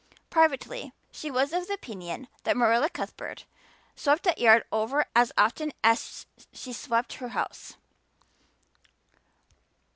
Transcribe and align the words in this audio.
Privately 0.31 0.93
she 1.11 1.29
was 1.29 1.53
of 1.53 1.67
the 1.67 1.75
opinion 1.75 2.27
that 2.41 2.57
Marilla 2.57 2.89
Cuthbert 2.89 3.45
swept 3.95 4.23
that 4.23 4.39
yard 4.39 4.63
over 4.71 5.05
as 5.15 5.31
often 5.37 5.71
as 5.83 6.25
she 6.51 6.73
swept 6.73 7.13
her 7.13 7.27
house. 7.37 7.75